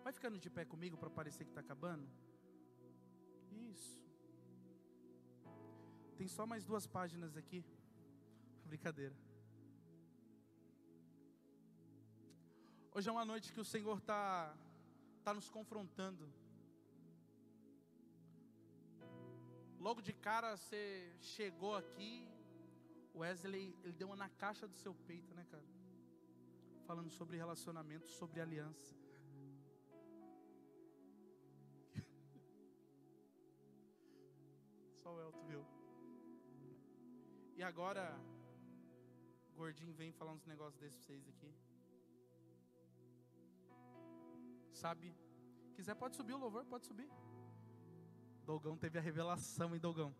[0.02, 2.08] Vai ficando de pé comigo para parecer que está acabando?
[3.50, 4.00] Isso.
[6.16, 7.64] Tem só mais duas páginas aqui.
[8.64, 9.16] Brincadeira.
[12.94, 14.56] Hoje é uma noite que o Senhor está
[15.26, 16.32] tá nos confrontando.
[19.86, 22.28] Logo de cara você chegou aqui,
[23.12, 25.64] Wesley, ele deu uma na caixa do seu peito, né, cara?
[26.86, 28.94] Falando sobre relacionamento, sobre aliança.
[35.02, 35.66] Só o Elton viu.
[37.56, 38.16] E agora,
[39.56, 41.52] Gordinho vem falar uns negócios desses pra vocês aqui.
[44.76, 45.16] Sabe?
[45.74, 47.10] Quiser pode subir o louvor, pode subir.
[48.44, 50.14] Dogão teve a revelação em Dogão.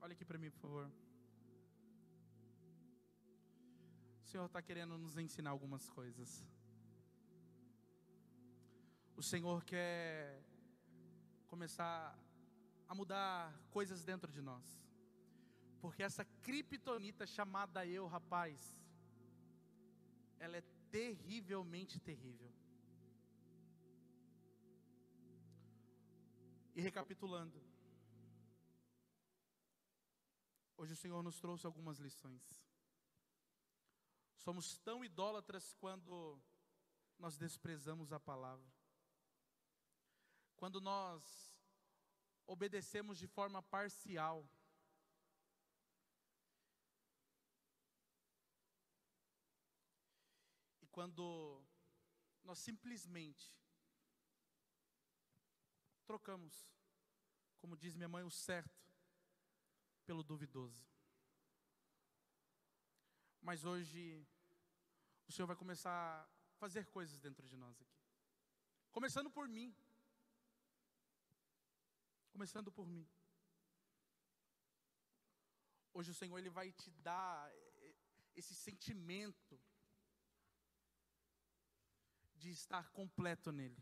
[0.00, 0.90] Olha aqui para mim, por favor.
[4.22, 6.42] O Senhor está querendo nos ensinar algumas coisas.
[9.14, 10.42] O Senhor quer
[11.48, 12.18] começar
[12.88, 14.66] a mudar coisas dentro de nós.
[15.82, 18.80] Porque essa criptonita chamada eu, rapaz,
[20.38, 22.52] ela é terrivelmente terrível.
[26.74, 27.60] E recapitulando,
[30.76, 32.42] hoje o Senhor nos trouxe algumas lições.
[34.36, 36.40] Somos tão idólatras quando
[37.18, 38.70] nós desprezamos a palavra,
[40.56, 41.22] quando nós
[42.46, 44.46] obedecemos de forma parcial.
[50.92, 51.64] Quando
[52.44, 53.52] nós simplesmente
[56.04, 56.54] trocamos,
[57.58, 58.82] como diz minha mãe, o certo
[60.04, 60.86] pelo duvidoso.
[63.40, 64.26] Mas hoje
[65.26, 66.28] o Senhor vai começar a
[66.58, 67.98] fazer coisas dentro de nós aqui.
[68.92, 69.74] Começando por mim.
[72.30, 73.08] Começando por mim.
[75.94, 77.50] Hoje o Senhor ele vai te dar
[78.34, 79.60] esse sentimento
[82.42, 83.80] de estar completo nele.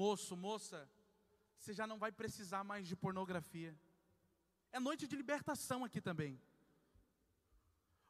[0.00, 0.78] Moço, moça,
[1.58, 3.72] você já não vai precisar mais de pornografia.
[4.76, 6.32] É noite de libertação aqui também.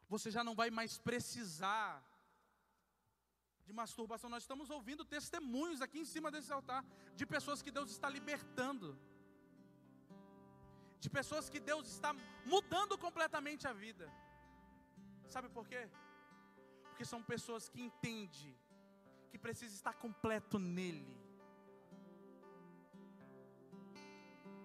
[0.08, 1.88] Você já não vai mais precisar
[3.66, 4.28] de masturbação.
[4.34, 8.88] Nós estamos ouvindo testemunhos aqui em cima desse altar de pessoas que Deus está libertando.
[11.04, 12.12] De pessoas que Deus está
[12.44, 14.06] mudando completamente a vida.
[15.34, 15.82] Sabe por quê?
[17.00, 18.54] Porque são pessoas que entendem
[19.30, 21.16] que precisa estar completo nele.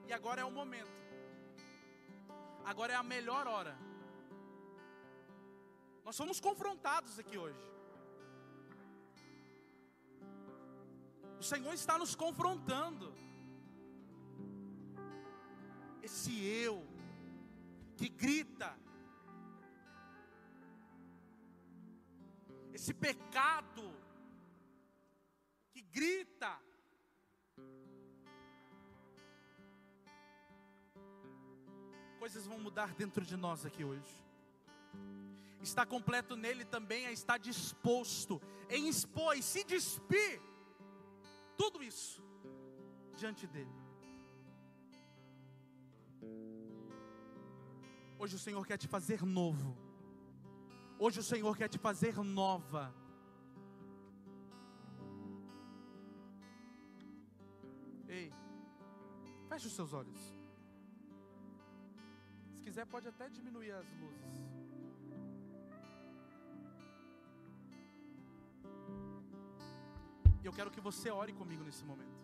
[0.05, 0.99] E agora é o momento.
[2.65, 3.77] Agora é a melhor hora.
[6.03, 7.65] Nós somos confrontados aqui hoje.
[11.39, 13.13] O Senhor está nos confrontando.
[16.03, 16.85] Esse eu
[17.95, 18.77] que grita,
[22.75, 23.83] esse pecado
[25.71, 26.59] que grita,
[32.19, 34.13] coisas vão mudar dentro de nós aqui hoje.
[35.61, 40.41] Está completo nele também é estar disposto em expor e se despir
[41.57, 42.21] tudo isso
[43.15, 43.71] diante dele.
[48.19, 49.84] Hoje o Senhor quer te fazer novo.
[50.97, 52.93] Hoje o Senhor quer te fazer nova.
[58.07, 58.31] Ei,
[59.49, 60.35] feche os seus olhos
[62.75, 64.33] quiser, pode até diminuir as luzes.
[70.41, 72.19] E eu quero que você ore comigo nesse momento.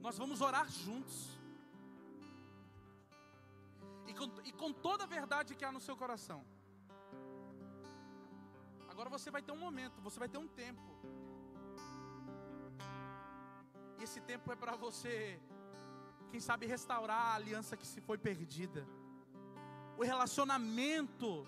[0.00, 1.16] Nós vamos orar juntos.
[4.06, 6.40] E com, e com toda a verdade que há no seu coração.
[8.96, 10.90] Agora você vai ter um momento, você vai ter um tempo.
[13.98, 15.38] E esse tempo é para você,
[16.30, 18.86] quem sabe, restaurar a aliança que se foi perdida
[19.98, 21.46] o relacionamento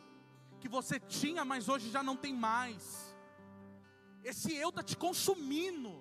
[0.61, 3.15] que você tinha, mas hoje já não tem mais.
[4.25, 5.93] Esse eu está te consumindo,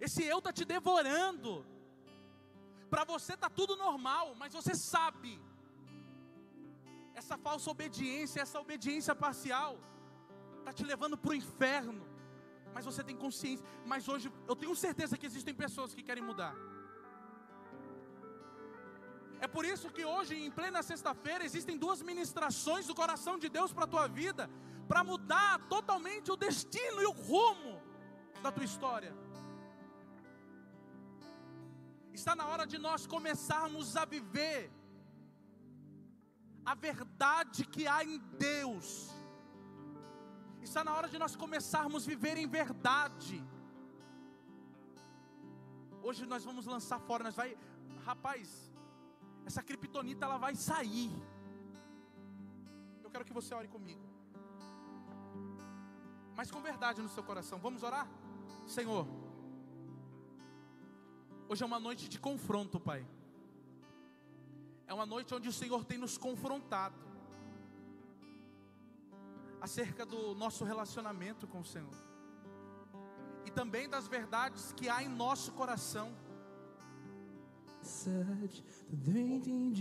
[0.00, 1.64] esse eu está te devorando.
[2.90, 5.40] Para você está tudo normal, mas você sabe,
[7.14, 9.78] essa falsa obediência, essa obediência parcial,
[10.64, 12.02] está te levando para o inferno.
[12.74, 13.64] Mas você tem consciência.
[13.92, 16.54] Mas hoje eu tenho certeza que existem pessoas que querem mudar.
[19.44, 23.72] É por isso que hoje, em plena sexta-feira, existem duas ministrações do coração de Deus
[23.74, 24.44] para a tua vida,
[24.88, 27.74] para mudar totalmente o destino e o rumo
[28.42, 29.12] da tua história.
[32.12, 34.72] Está na hora de nós começarmos a viver
[36.64, 39.13] a verdade que há em Deus.
[40.68, 43.36] Está na hora de nós começarmos a viver em verdade.
[46.02, 47.50] Hoje nós vamos lançar fora, nós vai,
[48.04, 48.72] rapaz,
[49.44, 51.12] essa criptonita ela vai sair.
[53.02, 54.02] Eu quero que você ore comigo.
[56.34, 57.58] Mas com verdade no seu coração.
[57.58, 58.08] Vamos orar?
[58.66, 59.06] Senhor,
[61.48, 63.06] hoje é uma noite de confronto, Pai.
[64.86, 67.13] É uma noite onde o Senhor tem nos confrontado
[69.64, 71.96] acerca do nosso relacionamento com o Senhor
[73.46, 76.12] e também das verdades que há em nosso coração.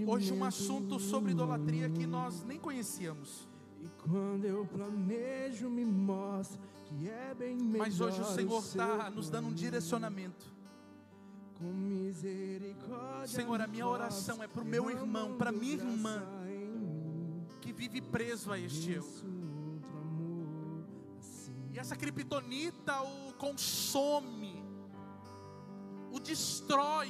[0.07, 3.47] Hoje um assunto sobre idolatria que nós nem conhecíamos.
[3.81, 9.09] E quando eu planejo me mostra que é bem melhor Mas hoje o Senhor está
[9.09, 10.45] nos dando um direcionamento.
[11.55, 16.23] Com misericórdia Senhor, a minha oração é para o meu irmão, para minha irmã
[17.59, 19.05] que vive preso a este eu.
[21.73, 24.63] E essa criptonita o consome,
[26.11, 27.09] o destrói.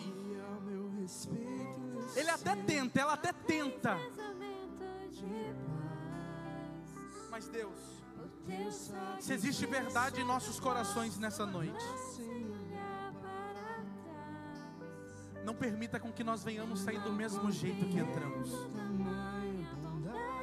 [2.16, 3.97] Ele até tenta, ela até tenta.
[7.30, 7.78] Mas Deus,
[9.20, 11.84] se existe verdade em nossos corações nessa noite,
[15.43, 18.49] não permita com que nós venhamos sair do mesmo jeito que entramos,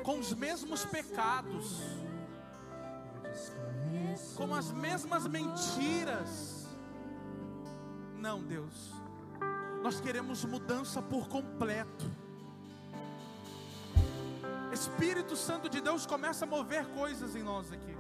[0.03, 1.81] com os mesmos pecados,
[4.37, 6.67] com as mesmas mentiras.
[8.17, 8.93] Não, Deus,
[9.83, 12.11] nós queremos mudança por completo.
[14.73, 17.97] Espírito Santo de Deus começa a mover coisas em nós aqui.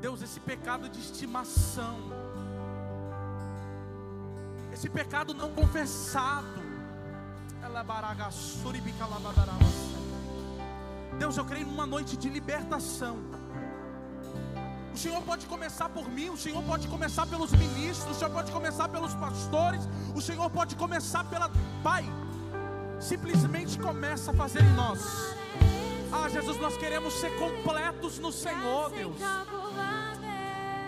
[0.00, 1.98] Deus, esse pecado de estimação,
[4.72, 6.66] esse pecado não confessado,
[11.18, 13.18] Deus, eu creio numa noite de libertação.
[14.92, 18.50] O Senhor pode começar por mim, o Senhor pode começar pelos ministros, o Senhor pode
[18.50, 21.50] começar pelos pastores, o Senhor pode começar pela
[21.82, 22.04] Pai.
[22.98, 25.00] Simplesmente começa a fazer em nós.
[26.12, 29.16] Ah, Jesus, nós queremos ser completos no Senhor, Deus.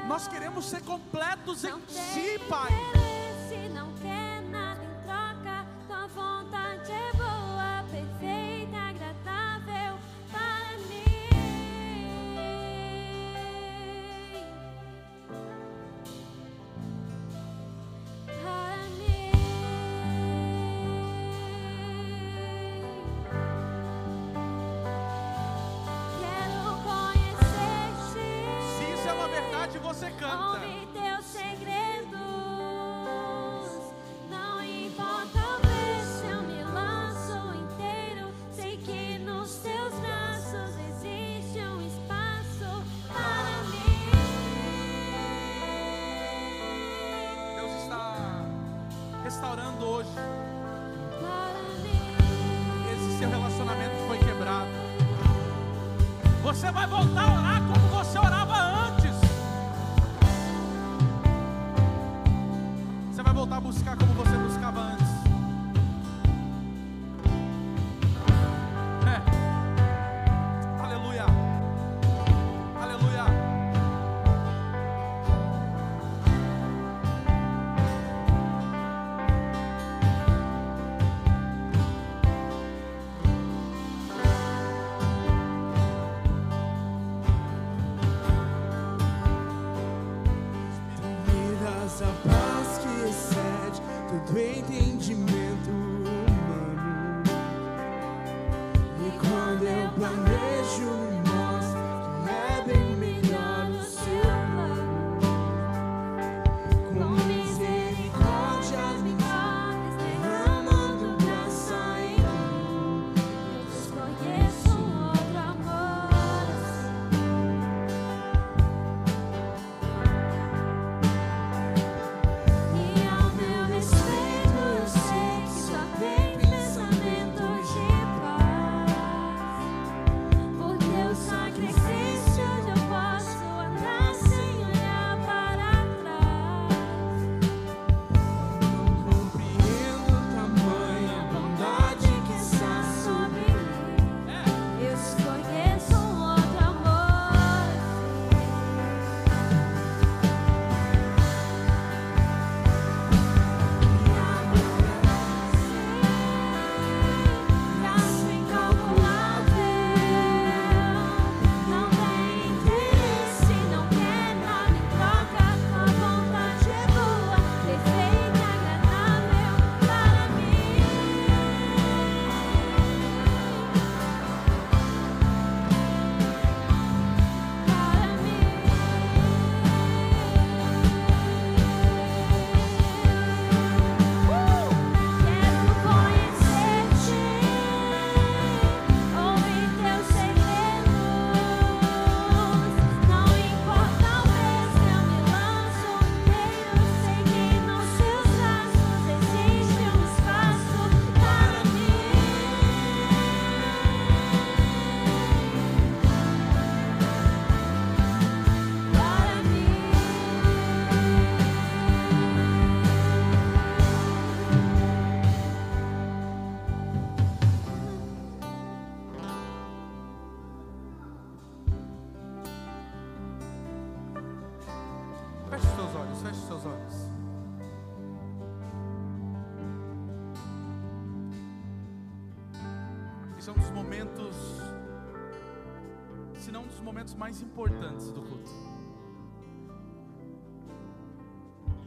[0.07, 3.08] Nós queremos ser completos em Ti, Pai.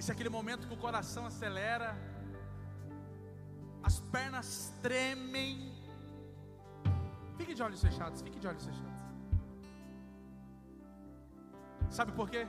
[0.02, 1.90] Esse é aquele momento que o coração acelera,
[3.88, 4.48] as pernas
[4.82, 5.52] tremem.
[7.38, 9.04] Fique de olhos fechados, fique de olhos fechados.
[11.98, 12.48] Sabe por quê?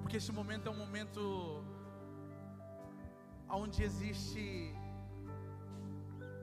[0.00, 1.22] Porque esse momento é um momento
[3.60, 4.74] onde existe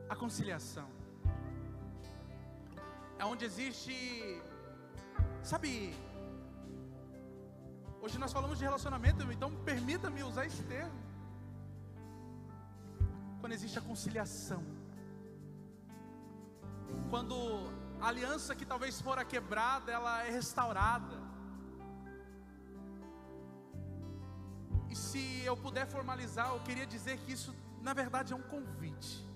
[0.08, 0.88] a conciliação.
[3.18, 3.96] É onde existe,
[5.42, 5.72] sabe?
[8.06, 11.00] Hoje nós falamos de relacionamento, então permita-me usar esse termo.
[13.42, 14.64] Quando existe a conciliação.
[17.10, 17.36] Quando
[18.00, 21.18] a aliança que talvez fora quebrada, ela é restaurada.
[24.88, 29.28] E se eu puder formalizar, eu queria dizer que isso, na verdade, é um convite.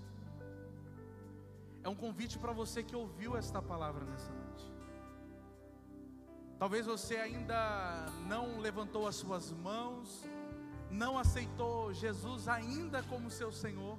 [1.82, 4.79] É um convite para você que ouviu esta palavra nessa noite.
[6.60, 10.26] Talvez você ainda não levantou as suas mãos,
[10.90, 13.98] não aceitou Jesus ainda como seu Senhor.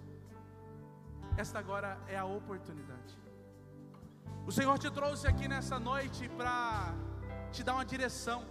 [1.35, 3.17] Esta agora é a oportunidade.
[4.45, 6.93] O Senhor te trouxe aqui nessa noite para
[7.51, 8.45] te dar uma direção.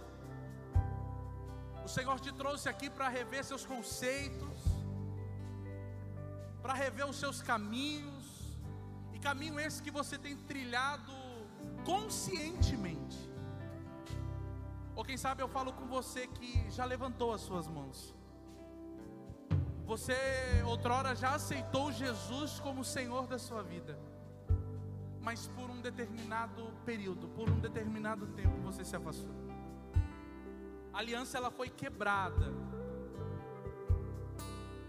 [1.85, 4.59] O Senhor te trouxe aqui para rever seus conceitos,
[6.61, 8.25] para rever os seus caminhos,
[9.13, 11.13] e caminho esse que você tem trilhado
[11.85, 13.30] conscientemente.
[15.01, 18.15] Ou quem sabe eu falo com você que já levantou as suas mãos.
[19.91, 20.13] Você
[20.63, 23.97] outrora já aceitou Jesus como Senhor da sua vida
[25.21, 29.35] mas por um determinado período, por um determinado tempo você se afastou.
[30.93, 32.51] A aliança ela foi quebrada.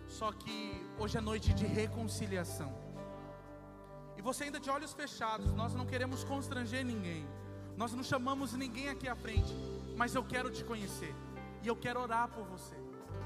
[0.08, 0.56] Só que
[0.98, 2.72] hoje é noite de reconciliação.
[4.16, 7.26] E você ainda de olhos fechados, nós não queremos constranger ninguém.
[7.76, 9.54] Nós não chamamos ninguém aqui à frente,
[9.96, 11.14] mas eu quero te conhecer.
[11.62, 12.74] E eu quero orar por você.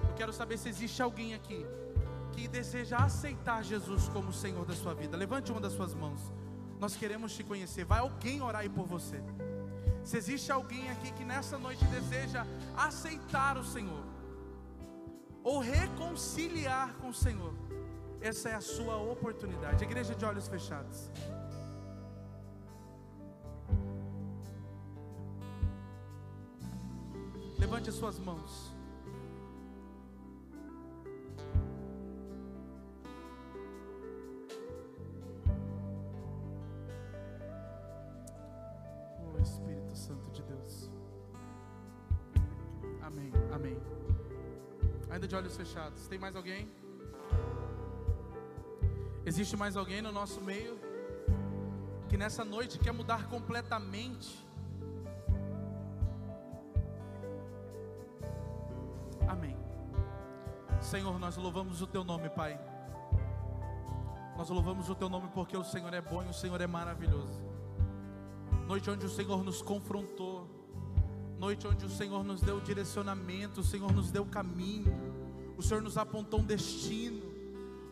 [0.09, 1.64] Eu quero saber se existe alguém aqui
[2.33, 5.17] que deseja aceitar Jesus como Senhor da sua vida.
[5.17, 6.21] Levante uma das suas mãos.
[6.79, 7.85] Nós queremos te conhecer.
[7.85, 9.23] Vai alguém orar aí por você.
[10.05, 12.47] Se existe alguém aqui que nessa noite deseja
[12.77, 14.05] aceitar o Senhor,
[15.43, 17.55] ou reconciliar com o Senhor,
[18.21, 19.83] essa é a sua oportunidade.
[19.83, 21.11] Igreja de olhos fechados.
[27.87, 28.72] Levante as suas mãos.
[39.20, 40.91] Oh Espírito Santo de Deus.
[43.03, 43.78] Amém, amém.
[45.11, 46.09] Ainda de olhos fechados.
[46.09, 46.68] Tem mais alguém?
[49.24, 50.78] Existe mais alguém no nosso meio
[52.09, 54.46] que nessa noite quer mudar completamente?
[60.87, 62.57] Senhor, nós louvamos o teu nome, Pai.
[64.37, 67.41] Nós louvamos o teu nome porque o Senhor é bom e o Senhor é maravilhoso.
[68.68, 70.49] Noite onde o Senhor nos confrontou,
[71.41, 74.95] noite onde o Senhor nos deu direcionamento, o Senhor nos deu caminho,
[75.59, 77.20] o Senhor nos apontou um destino.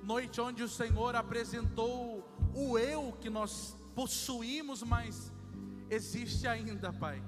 [0.04, 2.24] Noite onde o Senhor apresentou
[2.54, 5.32] o eu que nós possuímos, mas
[5.90, 7.20] existe ainda, Pai,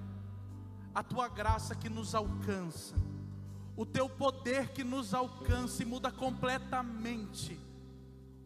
[0.94, 2.94] a tua graça que nos alcança,
[3.76, 7.60] o teu poder que nos alcança e muda completamente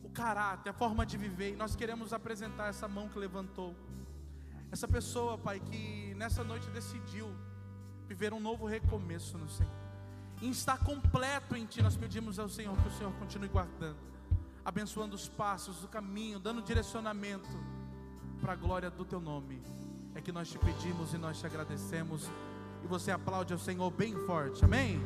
[0.02, 1.52] o caráter, a forma de viver.
[1.52, 3.74] E nós queremos apresentar essa mão que levantou.
[4.72, 7.28] Essa pessoa, Pai, que nessa noite decidiu
[8.08, 9.72] viver um novo recomeço no Senhor.
[10.42, 13.98] E está completo em Ti, nós pedimos ao Senhor que o Senhor continue guardando,
[14.64, 17.48] abençoando os passos, o caminho, dando direcionamento
[18.40, 19.62] para a glória do Teu nome.
[20.14, 22.28] É que nós te pedimos e nós te agradecemos.
[22.82, 25.00] E você aplaude ao Senhor bem forte, amém?